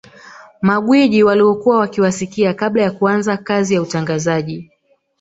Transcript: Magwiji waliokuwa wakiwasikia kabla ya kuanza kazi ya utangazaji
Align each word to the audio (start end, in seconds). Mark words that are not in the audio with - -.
Magwiji 0.61 1.23
waliokuwa 1.23 1.79
wakiwasikia 1.79 2.53
kabla 2.53 2.83
ya 2.83 2.91
kuanza 2.91 3.37
kazi 3.37 3.73
ya 3.75 3.81
utangazaji 3.81 4.71